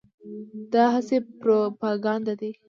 [0.73, 2.51] دا هسې پروپاګند دی.